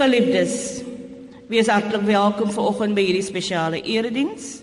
[0.00, 0.80] Geliefdes,
[1.52, 4.62] wees hartlik welkom vanoggend by hierdie spesiale erediens.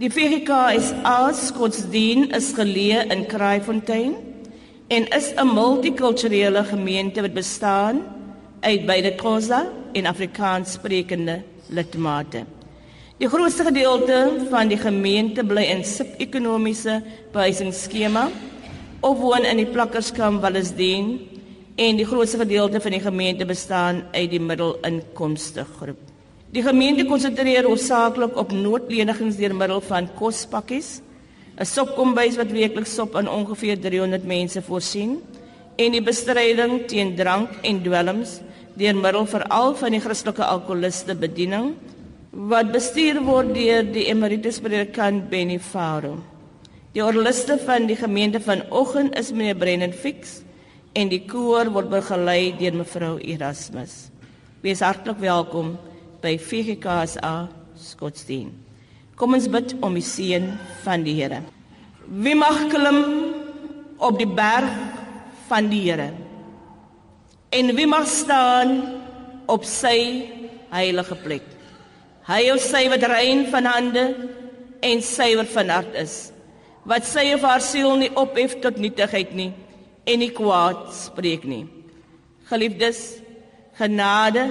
[0.00, 4.16] Die VGK is as godsdien is geleë in Kraaifontein
[4.90, 8.02] en is 'n multikulturele gemeente wat bestaan
[8.66, 12.42] uit beide Xhosa en Afrikaans sprekende lidmate.
[13.18, 18.28] Die grootste gedeelte van die gemeente bly in sub-ekonomiese behuisingsskema
[19.00, 21.29] of woon in die plakkerskamp Wallisdien
[21.80, 26.00] en die grootste gedeelte van die gemeente bestaan uit die middelinkomste groep.
[26.52, 31.00] Die gemeente konsentreer hoofsaaklik op noodlenigings deur middel van kospakkies,
[31.56, 35.22] 'n sopkombuis wat weekliks sop aan ongeveer 300 mense voorsien
[35.76, 38.40] en die bestryding teen drank en dwelms
[38.74, 41.74] deur middel veral van die Christelike alkoholiste bediening
[42.30, 46.18] wat bestuur word deur die emeritus predikant Benny Faro.
[46.92, 50.42] Die orliste van die gemeente vanoggend is meneer Brennan Fix
[50.94, 54.08] en die koor word begelei deur mevrou Erasmus.
[54.64, 55.76] Wees hartlik welkom
[56.22, 57.34] by VGKSA
[57.80, 58.50] Skotsdien.
[59.16, 60.48] Kom ons bid om die seën
[60.84, 61.42] van die Here.
[62.10, 63.00] Wie mag klim
[64.02, 64.72] op die berg
[65.48, 66.10] van die Here?
[67.54, 68.80] En wie mag staan
[69.50, 70.26] op sy
[70.74, 71.46] heilige plek?
[72.26, 74.04] Hy is sy wat rein van hande
[74.86, 76.30] en suiwer van hart is,
[76.88, 79.50] wat sy of haar siel nie ophef tot nietigheid nie
[80.10, 81.64] en nie kwaad spreek nie.
[82.50, 83.20] Geliefdes,
[83.78, 84.50] genade,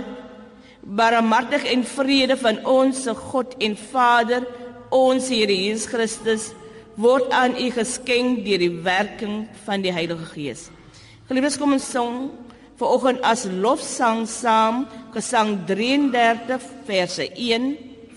[0.82, 4.48] barmhartig en vrede van ons God en Vader,
[4.96, 6.50] ons Here Jesus Christus,
[7.00, 10.68] word aan u geskenk deur die werking van die Heilige Gees.
[11.30, 12.30] Geliefdes, kom ons sing
[12.80, 17.72] vanoggend as lofsang saam, gesang 33 verse 1,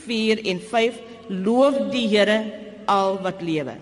[0.07, 1.01] 4 en 5.
[1.43, 2.39] Loof die Here
[2.91, 3.77] al wat lewe.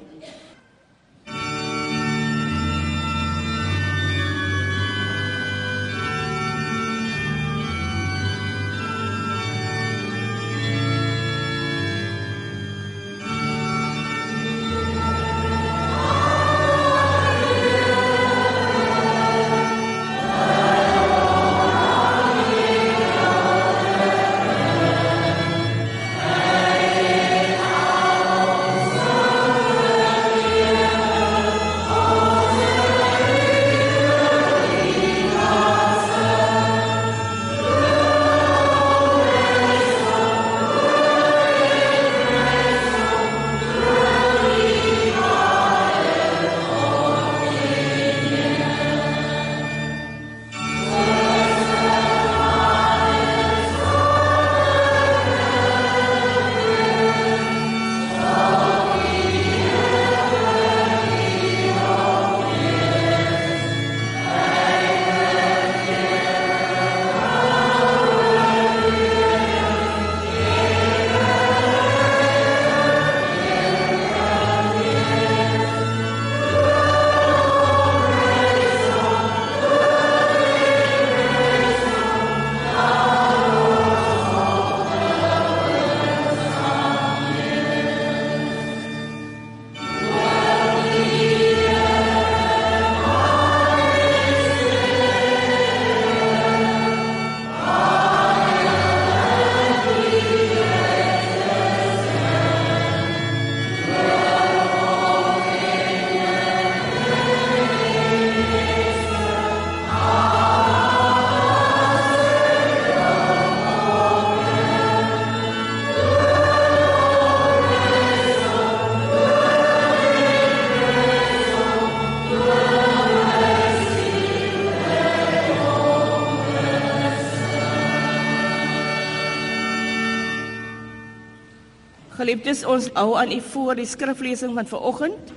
[132.20, 135.30] Geliefdes, ons hou aan u voor die skriflesing van vanoggend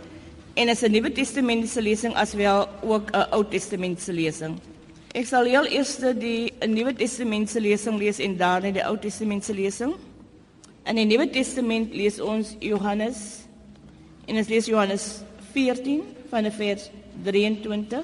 [0.59, 4.59] en is 'n Nuwe Testamentiese lesing aswel ook 'n Ou Testamentiese lesing.
[5.13, 9.94] Ek sal heel eers die Nuwe Testamentiese lesing lees en daarna die Ou Testamentiese lesing.
[10.85, 13.47] In die Nuwe Testament lees ons Johannes
[14.25, 16.89] en ons lees Johannes 14 van vers
[17.24, 18.03] 23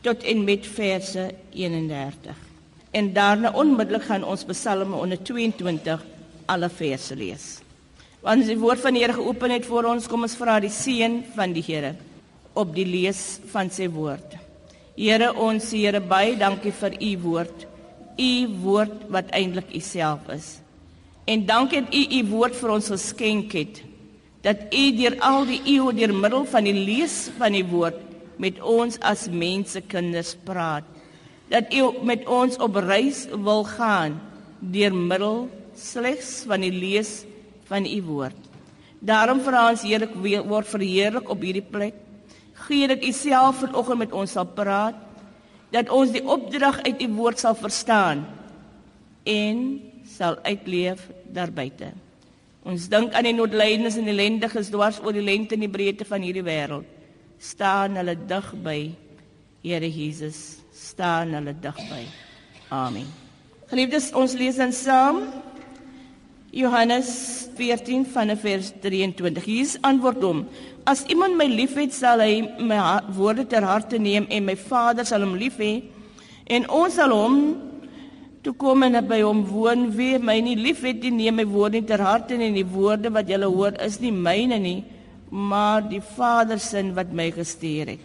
[0.00, 2.36] tot en met verse 31.
[2.90, 6.04] En daarna onmiddellik gaan ons Psalme 122
[6.46, 7.59] alle verse lees.
[8.20, 11.20] Want die woord van die Here geopen het vir ons, kom ons vra die seën
[11.36, 11.94] van die Here
[12.58, 14.34] op die lees van sy woord.
[14.98, 17.66] Here ons Here baie dankie vir u woord.
[18.20, 18.32] U
[18.64, 20.58] woord wat eintlik u self is.
[21.30, 23.82] En dankie dat u u woord vir ons geskenk het.
[24.44, 28.00] Dat u deur al die eeue deur middel van die lees van die woord
[28.40, 30.84] met ons as mense kinders praat.
[31.50, 34.20] dat U met ons op reis wil gaan
[34.60, 37.24] deur middel slegs van die lees
[37.70, 38.48] van U woord.
[39.00, 40.08] Daarom vra ons Here
[40.44, 41.94] word verheerlik op hierdie plek.
[42.66, 44.98] Gee dat U self vanoggend met ons sal praat
[45.70, 48.26] dat ons die opdrag uit U woord sal verstaan
[49.24, 49.58] en
[50.04, 51.94] sal uitleef daarbuiten.
[52.66, 56.26] Ons dink aan die noodlydendes en ellendiges dwars oor die lengte en die breedte van
[56.26, 56.88] hierdie wêreld.
[57.40, 58.80] Staan hulle dig by
[59.60, 62.02] Here Jesus, staan hulle dig by.
[62.72, 63.08] Amen.
[63.70, 65.22] Geliefdes, ons lees dan saam
[66.50, 69.44] Johannes 14 vanaf vers 23.
[69.46, 70.44] Jesus antwoord hom:
[70.84, 72.78] As iemand my liefhet, sal hy my
[73.14, 75.84] woorde ter harte neem en my Vader sal hom lief hê.
[76.50, 77.36] En ons sal hom
[78.42, 79.92] toe kom en by hom woon.
[79.94, 83.12] Wie my nie liefhet nie neem my woorde nie ter harte nie en die woorde
[83.14, 84.80] wat julle hoor is nie myne nie
[85.30, 88.00] maar die Vader se wat my gestuur het.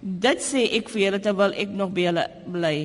[0.00, 2.76] Dit sê ek vir julle terwyl ek nog by julle bly.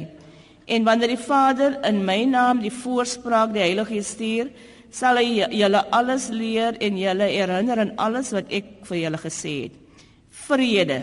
[0.67, 4.49] En wanneer die Vader in my naam die voorspraak die Heilige Gees stuur
[4.95, 9.53] sal hy julle alles leer en julle herinner aan alles wat ek vir julle gesê
[9.65, 10.01] het
[10.45, 10.99] vrede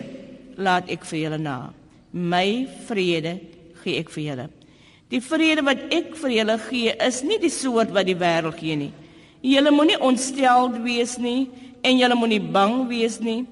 [0.57, 1.57] laat ek vir julle na
[2.33, 2.47] my
[2.89, 3.37] vrede
[3.83, 4.49] gee ek vir julle
[5.13, 8.77] Die vrede wat ek vir julle gee is nie die soort wat die wêreld gee
[8.79, 8.89] nie.
[9.45, 11.51] Julle moenie ontsteld wees nie
[11.85, 13.43] en julle moenie bang wees nie.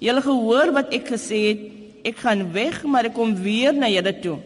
[0.00, 1.66] Julle gehoor wat ek gesê het,
[2.08, 4.38] ek gaan weg, maar ek kom weer na julle toe.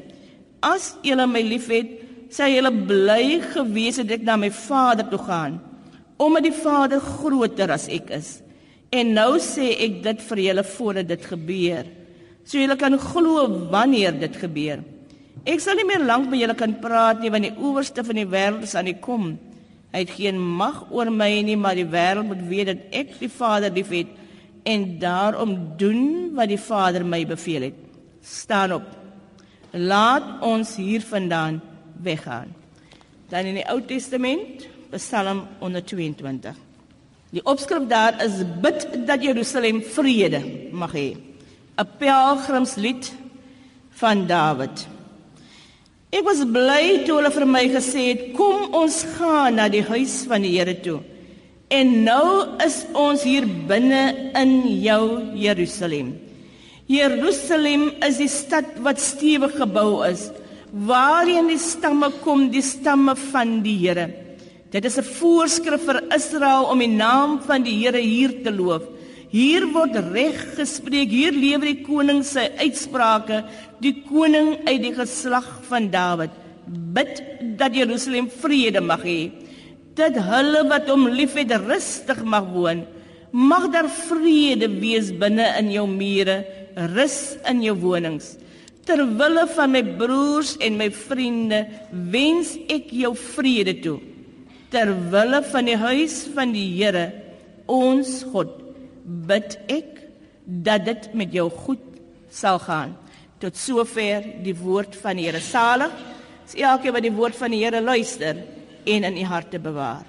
[0.67, 1.93] As julle my liefhet,
[2.32, 5.59] sê julle bly gewees het ek na my Vader toe gaan,
[6.19, 8.38] omdat die Vader groter as ek is.
[8.94, 11.87] En nou sê ek dit vir julle voordat dit gebeur,
[12.44, 14.85] so julle kan glo wanneer dit gebeur.
[15.44, 18.29] Ek sal nie meer lank met julle kan praat nie want die owerste van die
[18.29, 19.35] wêreld is aan die kom.
[19.93, 23.31] Hy het geen mag oor my nie, maar die wêreld moet weet dat ek die
[23.31, 24.11] Vader liefhet
[24.65, 27.76] en daarom doen wat die Vader my beveel het.
[28.25, 28.87] Staan op.
[29.75, 31.61] Laat ons hiervandaan
[32.05, 32.53] weggaan.
[33.33, 36.55] Dan in die Ou Testament, Psalm 122.
[37.35, 40.41] Die opskrif daar is bid dat Jerusalem vrede
[40.71, 41.17] mag hê.
[41.75, 43.12] 'n Pelgrimslied
[43.99, 44.87] van Dawid.
[46.15, 50.23] Ek was bly toe hulle vir my gesê het kom ons gaan na die huis
[50.31, 51.00] van die Here toe.
[51.75, 54.53] En nou is ons hier binne in
[54.85, 56.12] jou Jerusalem.
[56.87, 60.29] Jerusalem is die stad wat stewig gebou is,
[60.75, 64.09] waarheen die stamme kom, die stamme van die Here.
[64.75, 68.82] Dit is 'n voorskrif vir Israel om die naam van die Here hier te loof.
[69.31, 71.11] Hier word reg gespreek.
[71.11, 73.44] Hier lewer die koning sy uitsprake,
[73.81, 76.31] die koning uit die geslag van Dawid.
[76.67, 77.23] Bid
[77.57, 79.33] dat Jerusalem vrede mag hê.
[79.95, 82.85] Dat hulle wat hom liefhet rustig mag woon.
[83.33, 86.45] Mag daar vrede wees binne in jou mure,
[86.95, 88.37] rus in jou wonings.
[88.85, 91.62] Terwille van my broers en my vriende,
[92.12, 93.99] wens ek jou vrede toe.
[94.73, 97.07] Terwille van die huis van die Here,
[97.71, 98.53] ons God
[99.05, 100.03] bid ek
[100.45, 101.83] dat dit met jou goed
[102.33, 102.93] sal gaan.
[103.41, 105.93] Tot sover die woord van die Here salig.
[106.45, 108.43] Is elkeen wat die woord van die Here luister
[108.85, 110.05] en in u harte bewaar.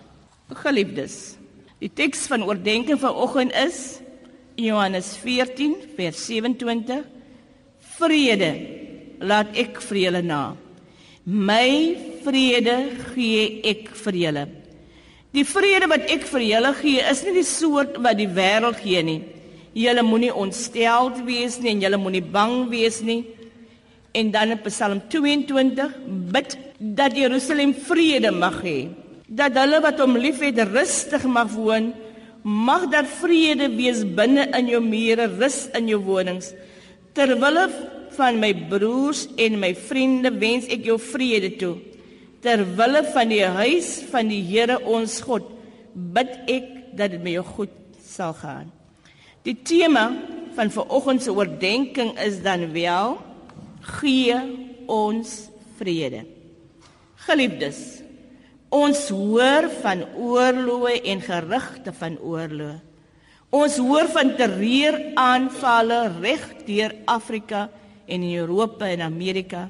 [0.52, 1.38] Geliefdes,
[1.80, 4.00] die teks van oordeenking vanoggend is
[4.60, 7.15] Johannes 14 vers 27.
[7.96, 8.52] Vrede
[9.24, 10.42] laat ek vir julle na.
[11.26, 12.76] My vrede
[13.14, 14.46] gee ek vir julle.
[15.36, 19.02] Die vrede wat ek vir julle gee, is nie die soort wat die wêreld gee
[19.04, 19.22] nie.
[19.76, 23.24] Julle moenie ontsteld wees nie en julle moenie bang wees nie.
[24.16, 25.98] En dan in Psalm 22
[26.32, 28.78] bid dat Jerusalem vrede mag hê.
[29.28, 31.92] Dat hulle wat hom liefhet rustig mag woon.
[32.44, 36.54] Mag daar vrede wees binne in jou mure, rus in jou wonings.
[37.16, 37.66] Terwille
[38.16, 41.76] van my broers en my vriende wens ek jou vrede toe
[42.46, 45.48] ter wille van die huis van die Here ons God
[45.96, 47.74] bid ek dat dit met jou goed
[48.06, 48.70] sal gaan.
[49.46, 50.12] Die tema
[50.56, 53.18] van vanoggend se oordeenking is dan wel
[53.98, 54.38] gee
[54.92, 55.34] ons
[55.80, 56.24] vrede.
[57.26, 57.80] Geliefdes,
[58.70, 62.78] ons hoor van oorloë en gerugte van oorloë.
[63.56, 67.70] Ons hoor van terreuraanvalle reg deur Afrika
[68.06, 69.70] en in Europa en Amerika.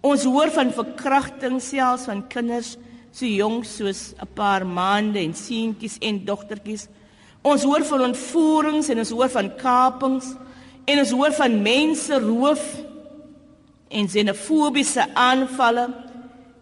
[0.00, 2.76] Ons hoor van verkrachting selfs van kinders
[3.12, 6.88] so jonk soos 'n paar maande en seentjies en dogtertjies.
[7.42, 10.34] Ons hoor van ontvoerings en ons hoor van kapings
[10.86, 12.64] en ons hoor van mense roof
[13.90, 15.88] en xenofobiese aanvalle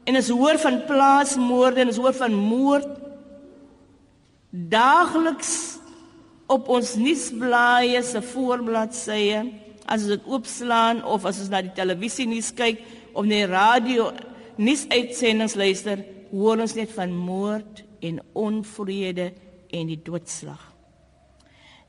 [0.05, 2.89] en ons hoor van plaasmoorde en ons hoor van moord
[4.51, 5.76] daagliks
[6.47, 9.43] op ons nuusblaaie se voorbladsye
[9.87, 12.83] as ons dit oopslaan of as ons na die televisie nuus kyk
[13.15, 14.11] of net radio
[14.57, 16.01] nuusuitsendings luister,
[16.33, 19.31] hoor ons net van moord en onvrede
[19.75, 20.61] en die doodslag.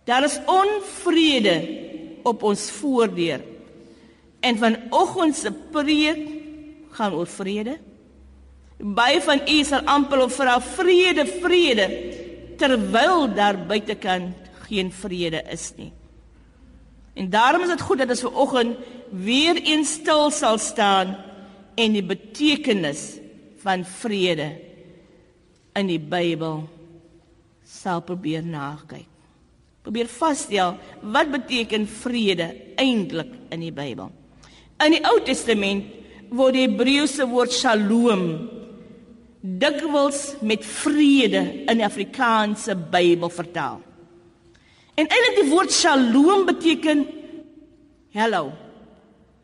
[0.08, 1.56] Daar is onvrede
[2.28, 3.44] op ons voordeur.
[4.40, 6.24] En vanoggend se preek
[6.96, 7.78] gaan oor vrede.
[8.78, 11.88] Baie van u sal amper op vra vrede, vrede
[12.58, 15.92] terwyl daar buitekant geen vrede is nie.
[17.18, 18.78] En daarom is dit goed dat ons vanoggend
[19.10, 21.16] weer eens stil sal staan
[21.76, 23.18] en die betekenis
[23.64, 24.52] van vrede
[25.78, 26.66] in die Bybel
[27.66, 29.08] sal probeer nakyk.
[29.86, 34.12] Probeer vasstel wat beteken vrede eintlik in die Bybel.
[34.84, 35.88] In die Ou Testament
[36.30, 38.26] word die Hebreëse woord shalom
[39.42, 43.80] dikwels met vrede in die Afrikaanse Bybel vertaal.
[44.98, 47.04] En eintlik die woord shalom beteken
[48.18, 48.50] hallo.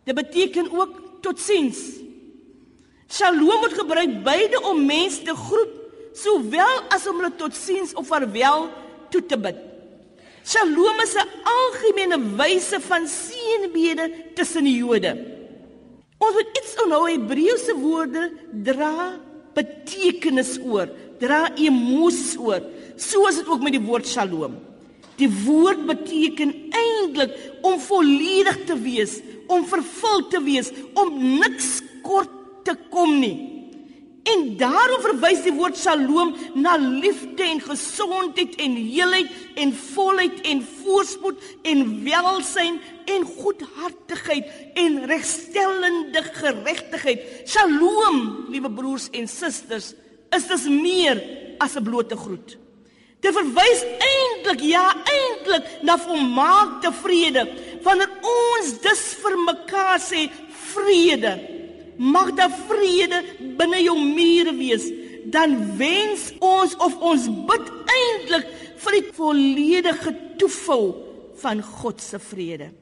[0.03, 1.79] Dit beteken ook totsiens.
[3.13, 5.75] Shalom word gebruik beide om mense te groet
[6.17, 8.65] sowel as om hulle totsiens of vaarwel
[9.13, 9.61] toe te bid.
[10.43, 15.13] Shalom is 'n algemene wyse van seënbede tussen die Jode.
[16.17, 18.31] Ons moet iets onthou Hebreëse woorde
[18.63, 19.19] dra
[19.53, 22.61] betekenis oor, dra emosies oor,
[22.95, 24.72] soos dit ook met die woord shalom.
[25.19, 32.31] Die woord beteken eintlik om volledig te wees, om vervul te wees, om niks kort
[32.63, 33.53] te kom nie.
[34.23, 40.61] En daarom verwys die woord Shalom na liefde en gesondheid en heelheid en volheid en
[40.83, 42.79] voorspoed en welsyn
[43.11, 44.47] en goedhartigheid
[44.79, 47.27] en regstellende geregtigheid.
[47.43, 49.91] Shalom, liewe broers en susters,
[50.31, 51.19] is dit meer
[51.59, 52.57] as 'n blote groet.
[53.23, 57.45] Dit verwys eintlik ja eintlik na volmaakte vrede
[57.83, 60.25] wanneer ons dus vir mekaar sê
[60.73, 61.33] vrede.
[61.97, 63.21] Mag daar vrede
[63.59, 64.89] binne jou mure wees.
[65.31, 68.47] Dan wens ons of ons bid eintlik
[68.83, 70.83] vir die volledige toevou
[71.43, 72.73] van God se vrede.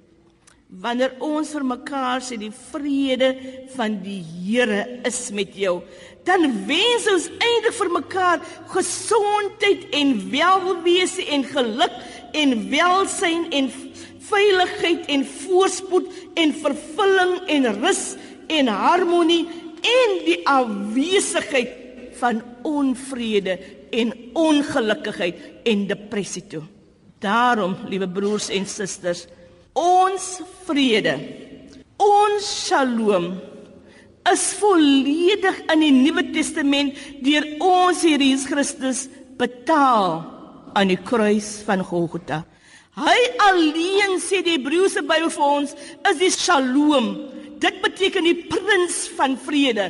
[0.72, 3.34] Wanneer ons vir mekaar sê die vrede
[3.76, 5.82] van die Here is met jou
[6.28, 11.96] dan wens ons eintlik vir mekaar gesondheid en welwese en geluk
[12.38, 13.72] en welsyn en
[14.32, 16.08] veiligheid en voorspoed
[16.40, 18.04] en vervulling en rus
[18.52, 19.44] en harmonie
[19.82, 21.78] en die afwesigheid
[22.22, 23.58] van onvrede
[23.92, 26.62] en ongelukkigheid en depressie toe.
[27.22, 29.26] Daarom, liewe broers en susters,
[29.72, 31.14] Ons vrede,
[31.96, 33.30] ons shalom
[34.30, 39.08] is volledig in die Nuwe Testament deur ons Here Jesus Christus
[39.40, 40.22] betaal
[40.78, 42.44] aan die kruis van Golgotha.
[43.02, 45.74] Hy alleen sê die Hebreëse Bybel vir ons
[46.12, 47.14] is die shalom.
[47.62, 49.88] Dit beteken die prins van vrede.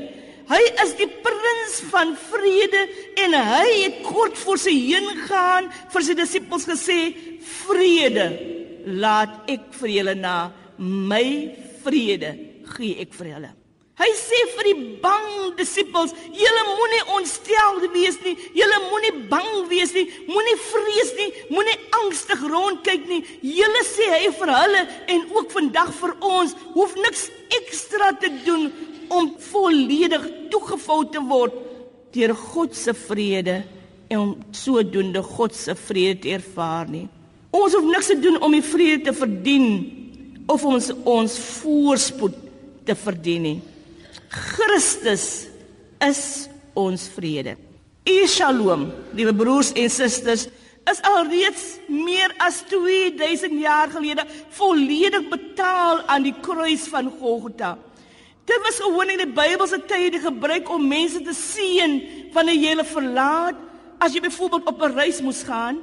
[0.51, 2.81] Hy is die prins van vrede
[3.23, 6.99] en hy het kort voor sy heen gaan vir sy disippels gesê
[7.61, 8.27] vrede
[9.01, 10.35] laat ek vir julle na
[10.77, 11.25] my
[11.85, 12.35] vrede
[12.75, 13.51] gee ek vir julle.
[14.01, 19.93] Hy sê vir die bang disippels, julle moenie ontstel wees nie, julle moenie bang wees
[19.93, 23.19] nie, moenie vrees nie, moenie angstig rondkyk nie.
[23.45, 24.81] Julle sê hy vir hulle
[25.13, 27.27] en ook vandag vir ons, hoef niks
[27.59, 28.71] ekstra te doen
[29.13, 31.61] om volledig toegevou te word
[32.15, 33.61] deur God se vrede
[34.09, 37.05] en om sodoende God se vrede te ervaar nie.
[37.53, 39.69] Ons hoef niks te doen om die vrede te verdien
[40.49, 42.47] of ons ons voorspoed
[42.87, 43.59] te verdien nie.
[44.29, 45.47] Christus
[45.99, 47.57] is ons vrede.
[48.09, 50.47] U Shalom, liewe broers en susters,
[50.89, 54.25] is alreeds meer as 2000 jaar gelede
[54.57, 57.75] volledig betaal aan die kruis van Golgotha.
[58.49, 61.99] Dit was gewoonlik in die Bybelse tye gebruik om mense te seën
[62.33, 63.59] wanneer jy hulle verlaat,
[64.01, 65.77] as jy byvoorbeeld op 'n reis moes gaan.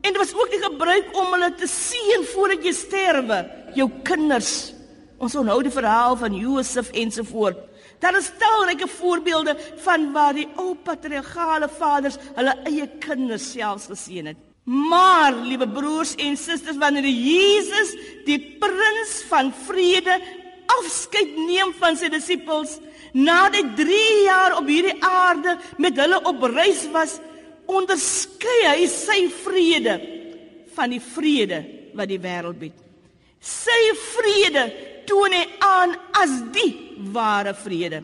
[0.00, 4.72] En dit was ook die gebruik om hulle te seën voordat jy sterwe, jou kinders.
[5.20, 7.58] Ons onthou die verhaal van Josef ensovoort.
[8.00, 9.52] Daar is talryke voorbeelde
[9.84, 14.38] van waar die ou patriargale vaders hulle eie kinders selfs geseën het.
[14.64, 17.92] Maar, liewe broers en susters, wanneer Jesus,
[18.24, 20.16] die prins van vrede,
[20.78, 22.78] afskeid neem van sy disippels,
[23.12, 27.18] nadat 3 jaar op hierdie aarde met hulle op reis was,
[27.68, 29.96] onderskei hy sy vrede
[30.76, 31.64] van die vrede
[31.98, 32.78] wat die wêreld bied.
[33.40, 33.80] Sy
[34.14, 34.68] vrede
[35.10, 36.72] toon hy aan as die
[37.12, 38.02] ware vrede.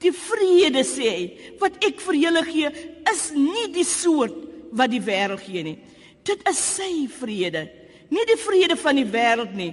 [0.00, 2.70] Die vrede sê hy wat ek vir julle gee
[3.12, 4.36] is nie die soort
[4.76, 5.76] wat die wêreld gee nie.
[6.26, 7.66] Dit is sy vrede,
[8.10, 9.72] nie die vrede van die wêreld nie.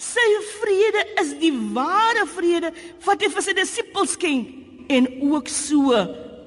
[0.00, 0.26] Sy
[0.58, 2.74] vrede is die ware vrede
[3.06, 6.04] wat hy vir sy disippels skenk en ook so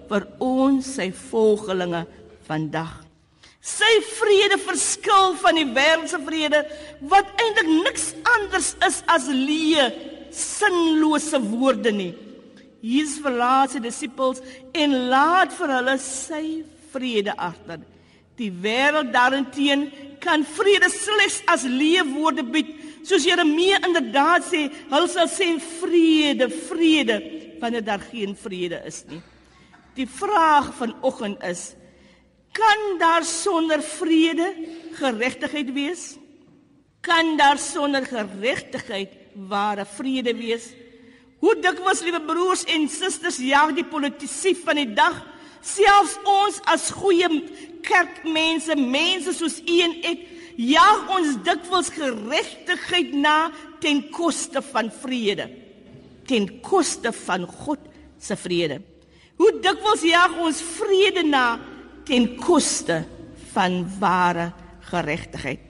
[0.07, 2.05] vir ons sy volgelinge
[2.47, 3.06] vandag.
[3.67, 6.61] Sy vrede verskil van die wêreldse vrede
[7.11, 9.89] wat eintlik niks anders is as leë,
[10.31, 12.13] sinlose woorde nie.
[12.79, 14.39] Jesus verlaat sy disippels
[14.77, 16.43] en laat vir hulle sy
[16.93, 17.81] vrede agter.
[18.37, 19.87] Die wêreld daarenteen
[20.23, 22.69] kan vrede slegs as leefwoorde bied,
[23.07, 25.49] soos Jeremia inderdaad sê, hulle sal sê
[25.81, 27.17] vrede, vrede,
[27.59, 29.19] wanneer daar geen vrede is nie.
[29.97, 31.71] Die vraag vanoggend is:
[32.57, 34.47] kan daar sonder vrede
[34.97, 36.15] geregtigheid wees?
[37.05, 39.13] Kan daar sonder geregtigheid
[39.47, 40.71] ware vrede wees?
[41.37, 45.19] Hoe dikwels, liewe broers en susters, jaag die politici van die dag,
[45.61, 47.29] selfs ons as goeie
[47.85, 50.25] kerkmense, mense soos u en ek,
[50.57, 53.37] jaag ons dikwels geregtigheid na
[53.83, 55.45] ten koste van vrede,
[56.25, 57.85] ten koste van God
[58.17, 58.81] se vrede.
[59.37, 61.59] Hoe dikwels jaag ons vrede na
[62.07, 63.03] ten koste
[63.53, 64.51] van ware
[64.89, 65.63] geregtigheid.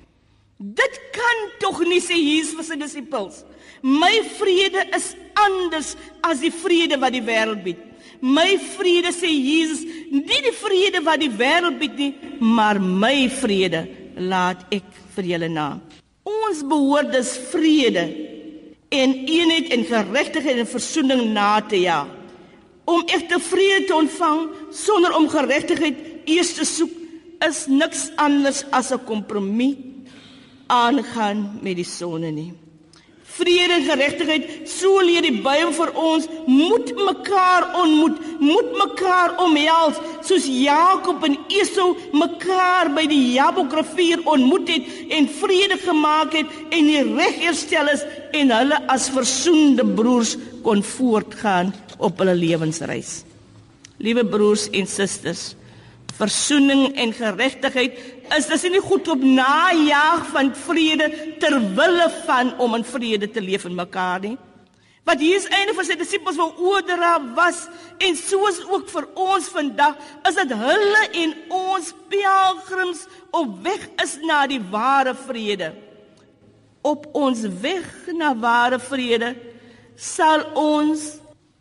[0.57, 3.43] Dit kan tog nie sê Jesus sy disippels.
[3.85, 5.93] My vrede is anders
[6.25, 7.83] as die vrede wat die wêreld bied.
[8.21, 13.85] My vrede sê Jesus, nie die vrede wat die wêreld bied nie, maar my vrede
[14.17, 15.67] laat ek vir julle na.
[16.27, 18.07] Ons behoort dus vrede
[18.89, 22.09] en eenheid en geregtigheid en versoening na te jaag.
[22.87, 26.93] Om egte vrede te ontvang sonder om geregtigheid eers te soek
[27.47, 29.75] is niks anders as 'n kompromie
[30.67, 32.53] aangaan met die sonde nie.
[33.37, 39.99] Vrede en geregtigheid, so leer die Bybel vir ons, moet mekaar ontmoet, moet mekaar omhels,
[40.25, 46.89] soos Jakob en Esau mekaar by die Jabokrivier ontmoet het en vrede gemaak het en
[46.89, 48.01] die reg herstel is
[48.33, 50.33] en hulle as versoende broers
[50.65, 53.21] kon voortgaan op hulle lewensreis.
[54.01, 55.51] Liewe broers en susters,
[56.17, 57.97] versoening en geregtigheid
[58.37, 61.07] is dis nie goed op najag van vrede
[61.41, 64.37] ter wille van om in vrede te leef in mekaar nie.
[65.07, 67.61] Wat Jesus einde vir sy disippels wou oordra was
[68.03, 69.95] en soos ook vir ons vandag
[70.27, 75.71] is dit hulle en ons pelgrims op weg is na die ware vrede.
[76.83, 79.31] Op ons weg na ware vrede
[79.95, 81.07] sal ons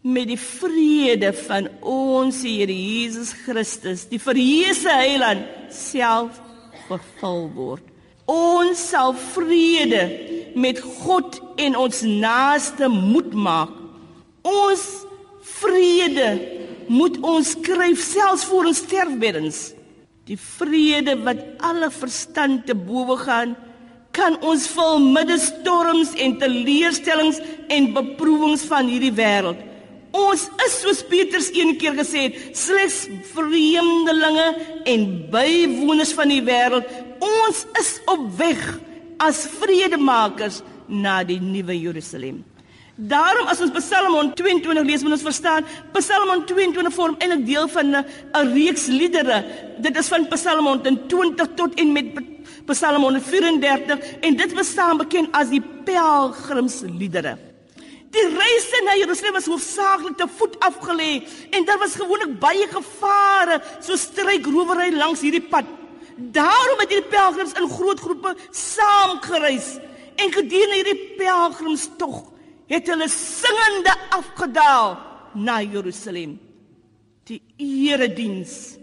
[0.06, 6.38] met die vrede van ons Here Jesus Christus, die verheerse Heiland self
[6.86, 7.82] vervul word.
[8.30, 10.04] Ons sal vrede
[10.58, 13.74] met God en ons naaste moet maak.
[14.46, 14.86] Ons
[15.58, 16.30] vrede
[16.86, 19.60] moet ons skryf selfs voor ons sterfbeddens.
[20.26, 23.54] Die vrede wat alle verstand te bowe gaan,
[24.14, 27.42] kan ons vul midde storms en teleurstellings
[27.74, 29.74] en beproewings van hierdie wêreld.
[30.16, 34.48] Ons is soos Petrus een keer gesê het, slegs vreemdelinge
[34.88, 36.88] en bywoners van die wêreld.
[37.20, 38.62] Ons is op weg
[39.22, 42.44] as vredemakers na die nuwe Jerusalem.
[42.96, 47.96] Daarom as ons Psalm 22 lees, moet ons verstaan, Psalm 22 vorm eintlik deel van
[47.96, 49.44] 'n reeks liedere.
[49.84, 52.06] Dit is van Psalm 20 tot en met
[52.66, 57.45] Psalm 34 en dit bestaan bekend as die pelgrimsliedere.
[58.14, 63.60] Die reis na Jerusalem was hoofsaaklik te voet afgelê en daar was gewoonlik baie gevare
[63.80, 65.66] so strykrowery langs hierdie pad.
[66.16, 69.76] Daarom het hierdie pelgrims in groot groepe saam gereis
[70.16, 72.22] en gedurende hierdie pelgrimstog
[72.70, 74.96] het hulle singende afgedaal
[75.34, 76.38] na Jerusalem.
[77.26, 78.76] Die erediens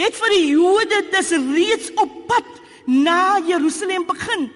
[0.00, 2.48] het vir die Jode dis reeds op pad
[2.86, 4.48] na Jerusalem begin.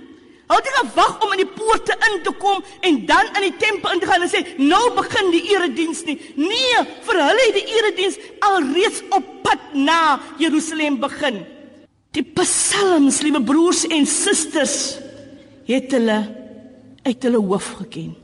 [0.47, 3.95] Hulle het gewag om in die poorte in te kom en dan in die tempel
[3.95, 6.77] in te gaan en sê, "Nou begin die erediens nie." Nee,
[7.07, 11.47] vir hulle het die erediens alreeds op pad na Jerusalem begin.
[12.11, 14.99] Die psalms, liewe broers en susters,
[15.67, 16.19] het hulle
[17.03, 18.15] uit hulle hoof geken.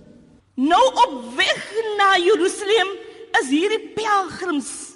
[0.54, 2.88] Nou op weg na Jerusalem
[3.40, 4.90] is hierdie pelgrims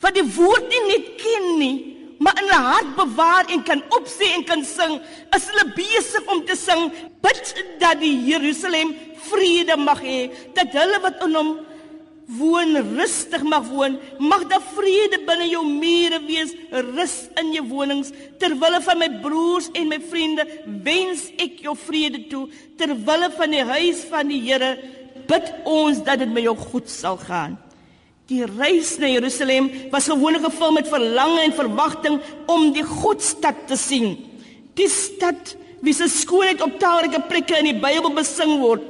[0.00, 4.32] wat die woord nie net ken nie, maar in hulle hart bewaar en kan opsê
[4.34, 4.98] en kan sing,
[5.36, 6.88] is hulle besig om te sing,
[7.22, 8.94] bid dat die Jerusalem
[9.28, 10.20] vrede mag hê,
[10.56, 11.52] dat hulle wat in hom
[12.38, 16.52] woon rustig mag woon, mag daar vrede binne jou mure wees,
[16.92, 18.10] rus in jou wonings.
[18.40, 20.44] Terwille van my broers en my vriende,
[20.84, 22.44] wens ek jou vrede toe.
[22.80, 24.74] Terwille van die huis van die Here,
[25.28, 27.56] bid ons dat dit met jou goed sal gaan.
[28.28, 32.18] Die reis na Jerusalem was gewoonlik gevul met verlange en verwagting
[32.52, 34.18] om die Godstad te sien.
[34.76, 38.84] Die stad wie se skoonheid op talrike plekke in die Bybel besing word.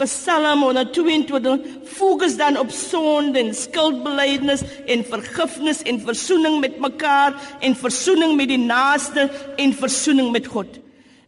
[0.00, 7.76] Psalm 122 fokus dan op sonde en skuldbelydenis en vergifnis en verzoening met mekaar en
[7.76, 9.26] verzoening met die naaste
[9.60, 10.78] en verzoening met God.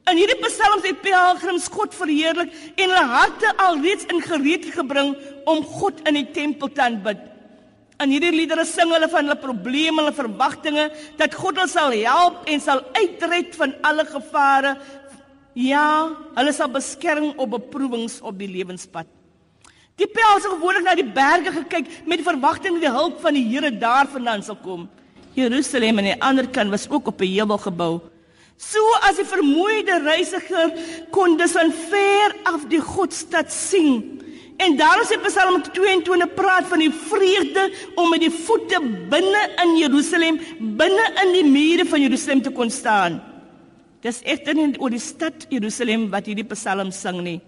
[0.08, 5.12] In hierdie psalms het pelgrims God verheerlik en hulle harte alreeds in gereedheid gebring
[5.44, 7.29] om God in die tempel te aanbid.
[8.00, 10.86] In hierdie liedere sing hulle van hulle probleme, hulle verwagtinge
[11.18, 14.76] dat God hulle sal help en sal uitred van alle gevare
[15.58, 19.08] Ja, hulle sal beskerm op beproewings op die lewenspad.
[19.98, 23.36] Die pels het gewoonlik na die berge gekyk met die verwagting dat die hulp van
[23.36, 24.86] die Here daarvandaan sal kom.
[25.34, 28.00] Jerusalem aan die ander kant was ook op 'n heuwel gebou.
[28.56, 30.72] So as die vermoeide reisiger
[31.10, 34.19] kon dus van ver af die Godstad sien.
[34.60, 37.62] En daarom sê Psalm 22 praat van die vreugde
[37.96, 38.80] om met die voete
[39.12, 40.40] binne in Jerusalem,
[40.76, 43.20] binne in die mure van Jerusalem te kon staan.
[44.04, 47.38] Dis egter nie oor die stad Jerusalem wat hierdie Psalm sing nie,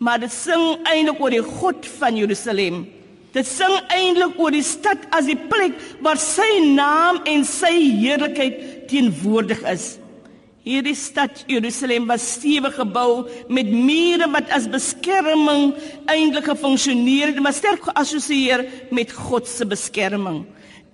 [0.00, 2.84] maar dit sing eintlik oor die God van Jerusalem.
[3.32, 8.88] Dit sing eintlik oor die stad as die plek waar sy naam en sy heerlikheid
[8.88, 9.97] teenwoordig is.
[10.68, 15.70] Hierdie stad Jerusalem was stewig gebou met mure wat as beskerming
[16.12, 20.42] eintlik gefunksioneer het, maar sterk geassosieer met God se beskerming.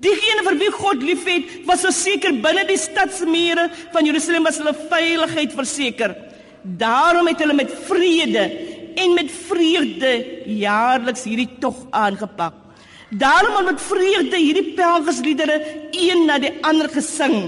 [0.05, 5.59] Diegene vir wie God liefhet, was verseker binne die stadsmure van Jerusalem was hulle veiligheid
[5.59, 6.15] verseker.
[6.63, 8.47] Daarom het hulle met vrede
[8.95, 10.17] en met vreugde
[10.55, 12.61] jaarliks hierdie tog aangepak.
[13.11, 15.59] Daarom het met vreugde hierdie pelgrimsliedere
[15.91, 17.41] een na die ander gesing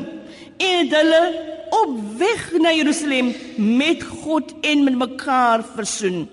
[0.58, 6.26] en hulle op weg na Jerusalem met God en met mekaar versoen.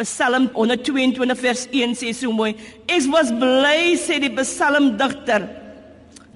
[0.00, 2.54] Psalm 122 vers 1 sê so mooi:
[2.88, 5.48] Ek was bly sê die psalmdigter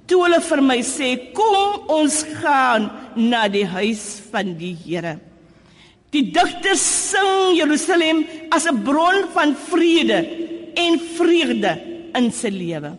[0.05, 5.17] toe hulle vir my sê kom ons gaan na die huis van die Here.
[6.12, 10.21] Die digter sing Jerusalem as 'n bron van vrede
[10.77, 11.73] en vreugde
[12.14, 12.93] in sy lewe.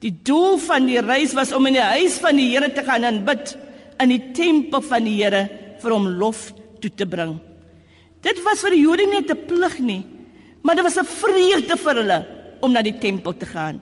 [0.00, 3.04] Die doel van die reis was om in die huis van die Here te gaan
[3.04, 3.56] aanbid
[4.00, 5.42] in die tempel van die Here
[5.82, 6.48] vir hom lof
[6.82, 7.36] toe te bring.
[8.22, 10.06] Dit was vir die Jode nie 'n plig nie,
[10.62, 12.26] maar dit was 'n vreugde vir hulle
[12.60, 13.80] om na die tempel te gaan.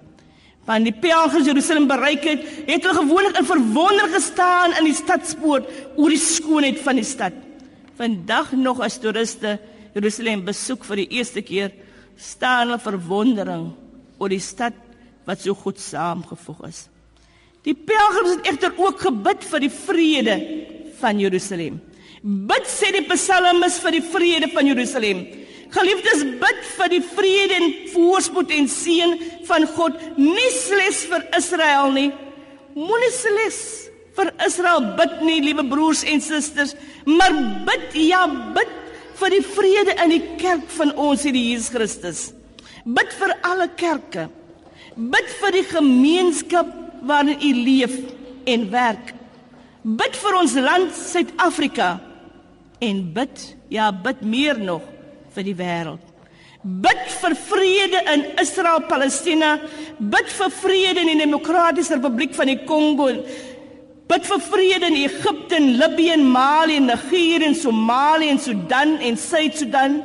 [0.67, 5.69] Wanneer die pelgrims Jerusalem bereik het, het hulle gewoonlik in verwondering gestaan in die stadspoort
[5.97, 7.33] oor die skoonheid van die stad.
[7.97, 9.59] Vandag nog as toeriste
[9.95, 11.71] Jerusalem besoek vir die eerste keer,
[12.17, 13.73] staan hulle verwondering
[14.19, 14.75] oor die stad
[15.25, 16.89] wat so goed saamgevoeg is.
[17.67, 20.37] Die pelgrims het egter ook gebid vir die vrede
[21.01, 21.81] van Jerusalem.
[22.23, 25.25] Bid sê die psalmis vir die vrede van Jerusalem.
[25.75, 29.17] Geliefdes, bid vir die vrede en voorspoed en seën
[29.49, 32.09] van God, nie slegs vir Israel nie.
[32.77, 33.61] Moenie slegs
[34.17, 37.35] vir Israel bid nie, liewe broers en susters, maar
[37.67, 38.23] bid ja,
[38.57, 38.73] bid
[39.19, 42.25] vir die vrede in die kerk van ons Here Jesus Christus.
[42.87, 44.29] Bid vir alle kerke.
[44.97, 47.95] Bid vir die gemeenskap waarin u leef
[48.45, 49.15] en werk.
[49.83, 52.01] Bid vir ons land Suid-Afrika
[52.83, 54.83] en bid, ja, bid meer nog
[55.35, 56.03] vir die wêreld.
[56.67, 59.53] Bid vir vrede in Israel, Palestina,
[59.99, 63.07] bid vir vrede in die Demokratiese Republiek van die Kongo.
[64.11, 70.01] Bid vir vrede in Egipte, Libië, Mali, Nigerië, Somalië, Sudan en Suid-Sudan.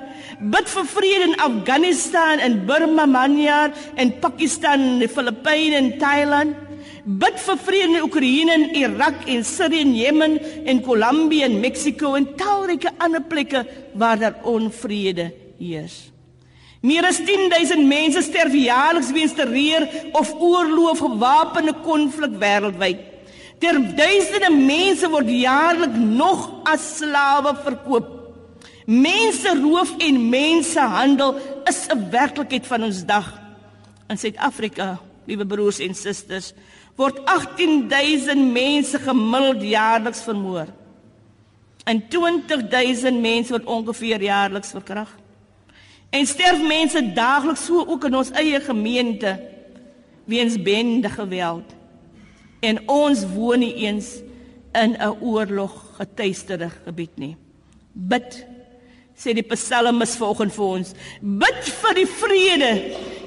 [0.53, 6.70] Bid vir vrede in Afghanistan en Burma, Myanmar en Pakistan, die Filippyne en Thailand.
[7.05, 10.37] Bid vir vrede in Oekraïne en Irak en Sirië en Jemen
[10.69, 13.63] en Kolumbie en Mexiko en talryke ander plekke
[13.97, 16.11] waar daar onvrede heers.
[16.81, 19.87] Meer as 10000 mense sterf jaarliks weens terreur
[20.17, 23.01] of oorlog of gewapende konflik wêreldwyd.
[23.61, 28.17] Ter duisende mense word jaarliks nog as slawe verkoop.
[28.85, 31.37] Menseroof en mensehandel
[31.69, 33.39] is 'n werklikheid van ons dag
[34.09, 36.53] in Suid-Afrika, liewe broers en susters
[36.95, 40.67] word 18000 mense gemiddeld jaarliks vermoor.
[41.85, 45.17] En 20000 mense word ongeveer jaarliks verkragt.
[46.11, 49.37] En sterf mense daagliks so ook in ons eie gemeente
[50.27, 51.71] weens bende geweld.
[52.59, 54.19] En ons woon nie eens
[54.73, 57.35] in 'n oorlog getuisterde gebied nie.
[57.93, 58.45] Bid
[59.15, 60.93] sê die psalmis vanoggend vir ons.
[61.21, 62.71] Bid vir die vrede,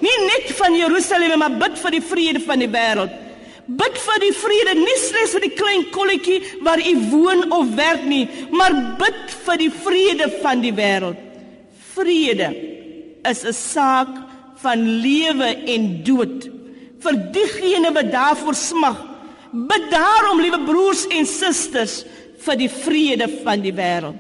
[0.01, 3.24] nie net van Jerusalem maar bid vir die vrede van die wêreld.
[3.67, 8.05] Bid vir die vrede nie slegs vir die klein kolletjie waar u woon of werk
[8.05, 11.17] nie, maar bid vir die vrede van die wêreld.
[11.95, 12.51] Vrede
[13.25, 14.13] is 'n saak
[14.61, 16.51] van lewe en dood
[17.05, 18.99] vir diegene wat daarvoor smag.
[19.53, 22.05] Bid daarom, liewe broers en susters,
[22.45, 24.17] vir die vrede van die wêreld.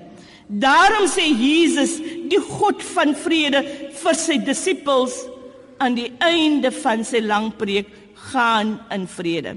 [0.46, 1.96] Daarom sê Jesus,
[2.28, 3.64] die God van vrede
[4.02, 5.16] vir sy disippels
[5.82, 7.88] aan die einde van sy lang preek,
[8.34, 9.56] gaan in vrede.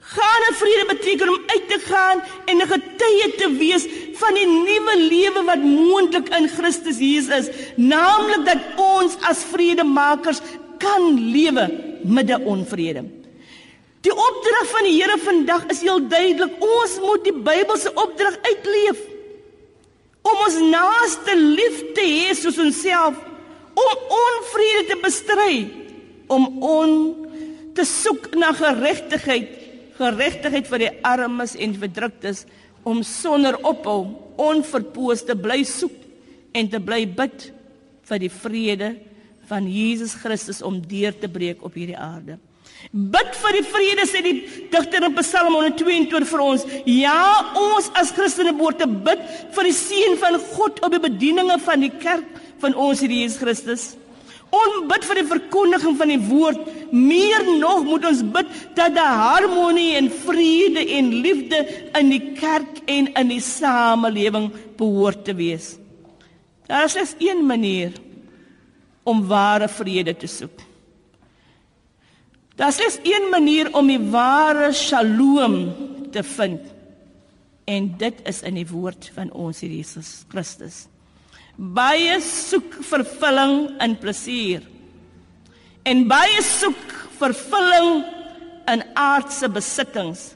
[0.00, 3.84] Gaan in vrede beteken om uit te gaan en 'n getuie te wees
[4.20, 10.40] van die nuwe lewe wat moontlik in Christus Jesus is, naamlik dat ons as vredemakers
[10.78, 11.66] kan lewe
[12.02, 13.04] midde onvrede.
[14.00, 16.52] Die opdrag van die Here vandag is heel duidelik.
[16.64, 19.00] Ons moet die Bybelse opdrag uitleef.
[20.22, 23.16] Om ons naaste lief te hê soos onsself,
[23.74, 23.90] om
[24.24, 25.56] onvrede te bestry,
[26.28, 27.19] om on
[27.80, 29.56] te soek na geregtigheid
[30.00, 32.44] geregtigheid vir die armes en verdruktes
[32.88, 34.02] om sonder ophou
[34.40, 35.96] onverpoos te bly soek
[36.56, 37.50] en te bly bid
[38.08, 38.94] vir die vrede
[39.50, 42.38] van Jesus Christus om deur te breek op hierdie aarde.
[42.90, 44.36] Bid vir die vrede sê die
[44.72, 46.64] digter in Psalm 122 vir ons.
[46.88, 47.20] Ja,
[47.60, 49.24] ons as Christene behoort te bid
[49.56, 53.40] vir die seën van God op die bedieninge van die kerk van ons Here Jesus
[53.42, 53.90] Christus.
[54.50, 56.62] Ons bid vir die verkondiging van die woord.
[56.90, 61.60] Meer nog moet ons bid dat daar harmonie en vrede en liefde
[61.98, 65.76] in die kerk en in die samelewing behoort te wees.
[66.66, 67.94] Daar is slegs een manier
[69.06, 70.66] om ware vrede te soek.
[72.58, 75.60] Daar is slegs een manier om die ware shalom
[76.10, 76.66] te vind.
[77.70, 80.88] En dit is in die woord van ons Here Jesus Christus
[81.60, 84.64] baie soek vervulling in plesier.
[85.84, 88.04] En baie soek vervulling
[88.72, 90.30] in aardse besittings.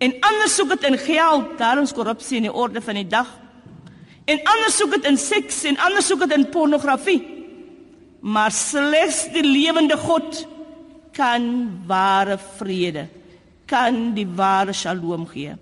[0.00, 3.28] En ander soek dit in geld daarom korrupsie in die orde van die dag.
[4.24, 7.20] En ander soek dit in seks en ander soek dit in pornografie.
[8.22, 10.46] Maar slegs die lewende God
[11.12, 11.44] kan
[11.86, 13.08] ware vrede
[13.72, 15.54] kan die ware shalom gee.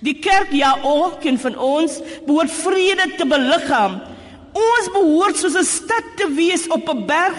[0.00, 3.98] Die kerk ja ook en van ons behoort vrede te beliggaam
[4.56, 7.38] Ons behoort soos 'n stad te wees op 'n berg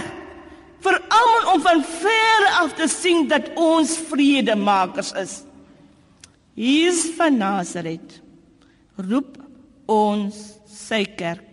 [0.81, 5.43] vir almal om van ver af te sien dat ons vredemakers is.
[6.53, 8.21] Jesus van Nasaret
[8.97, 9.37] roep
[9.85, 11.47] ons sy kerk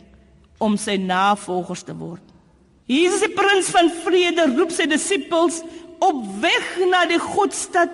[0.59, 2.23] om sy navolgers te word.
[2.87, 5.62] Jesus die prins van vrede roep sy disippels
[5.99, 7.90] op weg na die Godstad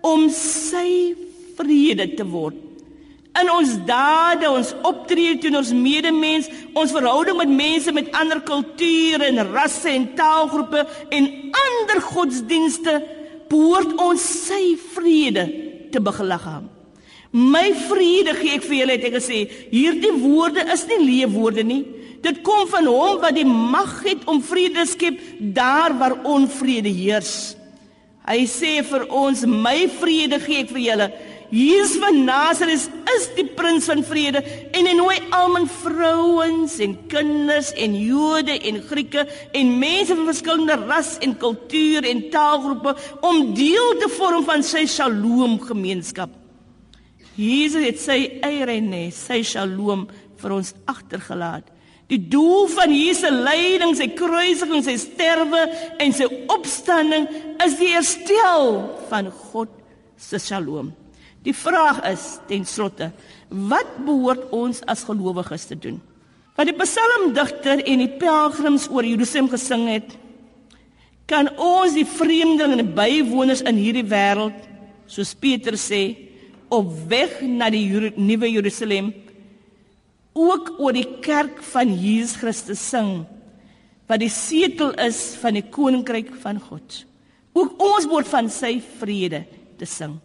[0.00, 1.14] om sy
[1.58, 2.69] vrede te word
[3.40, 9.26] in ons dade, ons optrede teenoor ons medemens, ons verhouding met mense met ander kulture
[9.26, 10.84] en rasse en taalgroepe
[11.16, 11.30] en
[11.64, 12.98] ander godsdienste,
[13.50, 15.46] behoort ons sy vrede
[15.90, 16.68] te begeliggaam.
[17.30, 21.82] My vrede gee ek vir julle het ek gesê, hierdie woorde is nie leefwoorde nie.
[22.20, 27.54] Dit kom van hom wat die mag het om vrede skep daar waar onvrede heers.
[28.28, 31.08] Hy sê vir ons, my vrede gee ek vir julle
[31.50, 34.38] Jesus van Nasaret is die prins van vrede
[34.70, 39.24] en hy nooi almal vrouens en kinders en Jode en Grieke
[39.58, 42.94] en mense van verskillende ras en kultuur en taalgroepe
[43.26, 46.30] om deel te vorm van sy Shalom gemeenskap.
[47.34, 50.06] Jesus het sy eierenne, sy Shalom
[50.40, 51.66] vir ons agtergelaat.
[52.10, 55.66] Die doel van Jesus se lyding, sy kruisiging, sy sterwe
[56.02, 57.28] en sy opstanding
[57.62, 58.72] is die herstel
[59.10, 59.74] van God
[60.18, 60.90] se Shalom.
[61.46, 63.10] Die vraag is ten slotte,
[63.48, 66.00] wat behoort ons as gelowiges te doen?
[66.56, 70.10] Wat die psalmdigter en die pelgrims oor Jerusalem gesing het,
[71.30, 74.56] kan ons die vreemdelinge en bywoners in hierdie wêreld,
[75.10, 76.02] soos Petrus sê,
[76.70, 79.10] op weg na die nuwe Jerusalem
[80.38, 83.24] ook oor die kerk van Jesus Christus sing
[84.10, 87.04] wat die setel is van die koninkryk van God.
[87.54, 89.44] Ook ons word van sy vrede
[89.78, 90.16] te sing.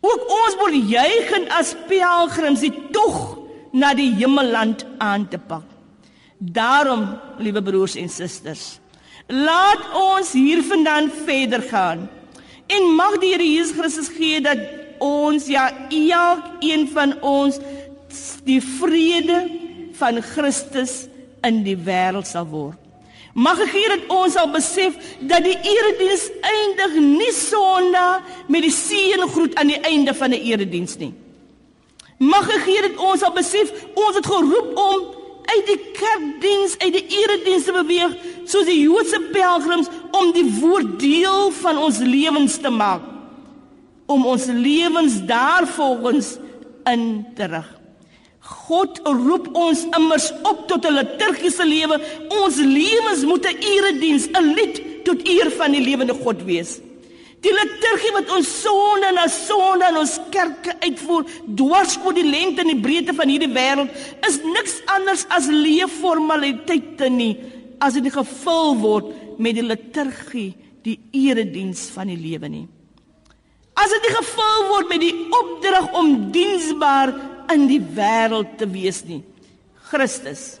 [0.00, 3.38] Ook ons word juig en as pelgrims die tog
[3.72, 5.64] na die hemelland aan te pak.
[6.38, 7.06] Daarom,
[7.40, 8.78] liewe broers en susters,
[9.26, 12.06] laat ons hiervandaan verder gaan.
[12.66, 14.60] En mag die Here Jesus Christus gee dat
[15.02, 17.60] ons ja elkeen van ons
[18.46, 19.44] die vrede
[19.96, 21.06] van Christus
[21.46, 22.85] in die wêreld sal word.
[23.36, 24.94] Mag ek hier dat ons sal besef
[25.28, 30.96] dat die erediens eindig nie sonder met die seëngroet aan die einde van 'n erediens
[30.96, 31.12] nie.
[32.18, 35.00] Mag ek hier dat ons sal besef ons het geroep om
[35.46, 40.98] uit die kerkdiens, uit die erediens te beweeg soos die Joodse pelgrims om die woord
[40.98, 43.02] deel van ons lewens te maak
[44.06, 46.36] om ons lewens daarvolgens
[46.84, 47.75] in te rig.
[48.46, 52.00] God roep ons immers op tot 'n liturgiese lewe.
[52.42, 56.80] Ons lewens moet 'n erediens, 'n lied tot eer van die lewende God wees.
[57.40, 62.60] Die liturgie wat ons sonde na sonde in ons kerke uitvoer, dwars oor die lengte
[62.64, 63.90] en die breedte van hierdie wêreld,
[64.26, 67.36] is niks anders as leefformaliteite nie
[67.78, 72.66] as dit gevul word met die liturgie, die erediens van die lewe nie.
[73.76, 77.12] As dit gevul word met die opdrag om diensbaar
[77.52, 79.22] in die wêreld te wees nie.
[79.90, 80.56] Christus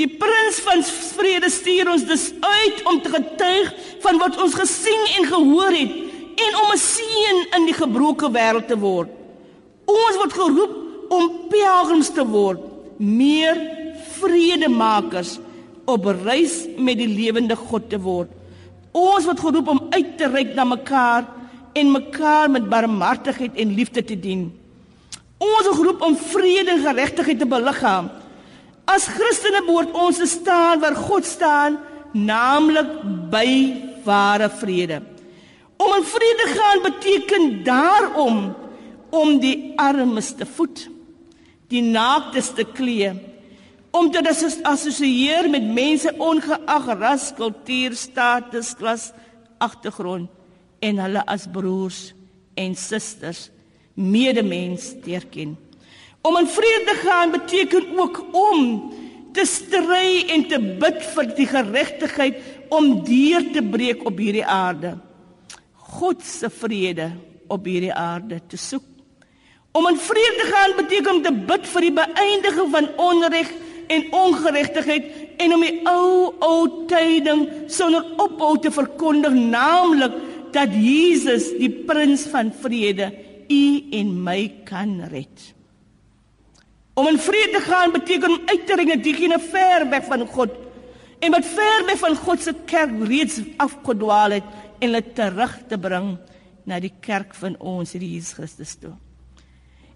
[0.00, 3.72] Die prins van vrede stuur ons dus uit om te getuig
[4.04, 5.96] van wat ons gesien en gehoor het
[6.40, 9.10] en om 'n seën in die gebroke wêreld te word.
[9.84, 10.74] Ons word geroep
[11.08, 12.60] om pelgrims te word,
[12.96, 13.56] meer
[14.20, 15.38] vredemakers
[15.84, 18.28] op reis met die lewende God te word.
[18.92, 21.26] Ons word geroep om uit te reik na mekaar
[21.72, 24.59] en mekaar met barmhartigheid en liefde te dien.
[25.40, 28.10] Ons is geroep om vrede en geregtigheid te beliggaam
[28.90, 31.78] As Christene behoort ons te staan waar God staan,
[32.10, 32.90] naamlik
[33.30, 33.50] by
[34.04, 34.98] ware vrede.
[35.80, 38.40] Om in vrede gaan beteken daarom
[39.14, 40.88] om die armes te voed,
[41.70, 43.12] die naaktes te klee,
[43.94, 44.22] om te
[44.66, 49.10] assosieer met mense ongeag ras, kultuur, status, klas,
[49.58, 50.30] agtergrond
[50.80, 52.12] en hulle as broers
[52.58, 53.50] en susters
[53.94, 55.56] medemens te erken.
[56.20, 58.92] Om in vrede gaan beteken ook om
[59.32, 64.96] te stry en te bid vir die geregtigheid om deur te breek op hierdie aarde.
[65.96, 67.10] God se vrede
[67.50, 68.84] op hierdie aarde te soek.
[69.72, 73.50] Om in vrede gaan beteken om te bid vir die beëindiging van onreg
[73.90, 75.06] en ongeregtigheid
[75.42, 76.58] en om die ou ou
[76.90, 80.14] tyding sonder ophou te verkondig naamlik
[80.54, 83.10] dat Jesus die prins van vrede
[83.50, 85.52] u en my kan red.
[86.94, 90.56] Om in vrede te gaan beteken om uit te ringe diegene ver weg van God
[91.20, 94.46] en wat ver weg van God se kerk reeds afgedwaal het
[94.80, 96.14] en hulle terug te bring
[96.64, 98.94] na die kerk van ons Jesus Christus toe.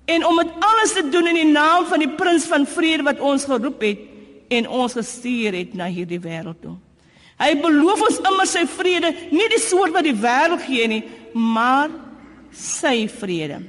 [0.04, 3.22] En om dit alles te doen in die naam van die prins van vrede wat
[3.24, 4.00] ons geroep het
[4.52, 6.76] en ons gestuur het na hierdie wêreld toe.
[7.40, 11.02] Hy beloof ons immer sy vrede, nie die soort wat die wêreld gee nie,
[11.34, 11.90] maar
[12.54, 13.60] sy vrede.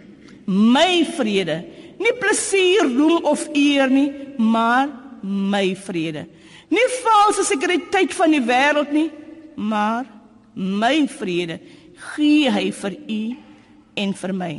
[0.46, 1.64] My vrede
[2.00, 4.90] Nie plesier, roem of eer nie, maar
[5.22, 6.26] my vrede.
[6.72, 9.08] Nie valse sekuriteit van die wêreld nie,
[9.56, 10.08] maar
[10.56, 11.60] my vrede
[12.12, 13.22] gee hy vir u
[14.04, 14.54] en vir my.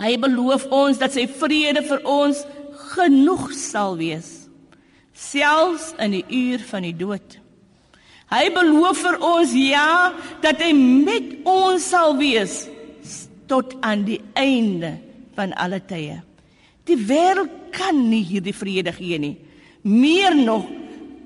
[0.00, 2.40] Hy beloof ons dat sy vrede vir ons
[2.94, 4.30] genoeg sal wees,
[5.14, 7.38] selfs in die uur van die dood.
[8.32, 12.64] Hy beloof vir ons ja dat hy met ons sal wees
[13.50, 14.96] tot aan die einde
[15.36, 16.20] van alle tye.
[16.88, 19.36] Die wêreld kan nie hierdie vrede gee nie.
[19.84, 20.66] Meer nog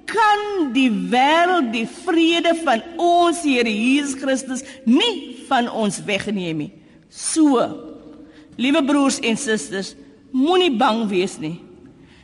[0.08, 6.72] kan die wêreld die vrede van ons Here Jesus Christus nie van ons wegneem nie.
[7.08, 7.60] So,
[8.60, 9.94] liewe broers en susters,
[10.32, 11.56] moenie bang wees nie.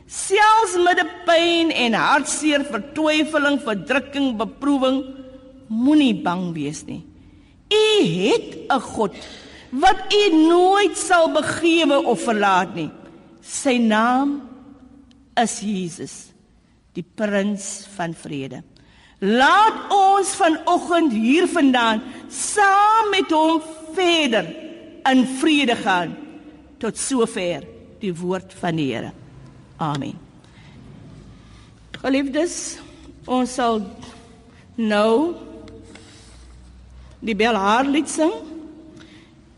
[0.05, 5.01] Selfs met die pyn en hartseer, vertwyfeling, verdrukking, beproewing,
[5.67, 7.01] moenie bang wees nie.
[7.73, 9.15] U het 'n God
[9.71, 12.91] wat u nooit sal begewe of verlaat nie.
[13.41, 14.41] Sy naam
[15.35, 16.31] is Jesus,
[16.93, 18.63] die prins van vrede.
[19.19, 23.61] Laat ons vanoggend hiervandaan saam met hom
[23.95, 24.45] verder
[25.11, 26.15] in vrede gaan
[26.77, 27.63] tot sover
[28.01, 29.11] die woord van die Here.
[29.77, 30.17] Amen.
[32.01, 32.77] Geliefdes,
[33.25, 33.81] ons sal
[34.75, 35.35] nou
[37.19, 38.33] die belhaarlied sing.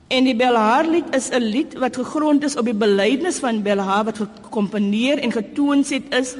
[0.07, 4.17] En die Belhaarlied is 'n lied wat gegrond is op die belydenis van Belhaar wat
[4.17, 6.35] gekomponeer en getoon het is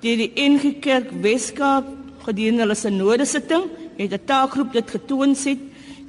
[0.00, 1.84] deur die NG Kerk Weskaap
[2.22, 3.64] gedurende hulle sinode sitting.
[3.96, 5.58] Het 'n taakgroep dit getoon het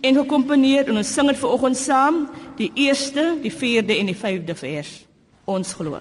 [0.02, 4.56] en gekomponeer en ons sing dit vanoggend saam, die eerste, die vierde en die vyfde
[4.56, 5.06] vers.
[5.46, 6.00] Ons glo.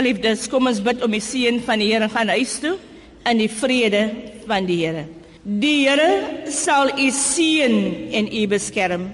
[0.00, 2.78] Geliefdes, kom ons bid om die seën van die Here gaan huis toe
[3.28, 4.06] in die vrede
[4.48, 5.02] van die Here.
[5.44, 7.74] Die Here sal u seën
[8.16, 9.10] en u beskerm.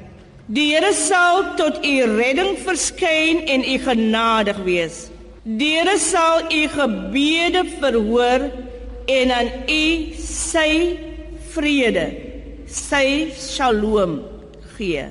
[0.46, 5.00] Die Here sal tot u redding verskyn en u genadig wees.
[5.42, 8.46] Die Here sal u gebede verhoor
[9.10, 9.82] en aan u
[10.22, 10.70] sy
[11.56, 12.06] vrede,
[12.70, 14.20] sy shalom
[14.78, 15.10] gee.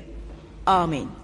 [0.64, 1.15] Amen.